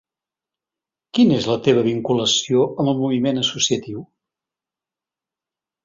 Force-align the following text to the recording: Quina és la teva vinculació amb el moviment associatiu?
Quina 1.17 1.35
és 1.41 1.49
la 1.51 1.57
teva 1.67 1.83
vinculació 1.89 2.65
amb 2.71 2.95
el 2.95 2.99
moviment 3.05 3.45
associatiu? 3.45 4.05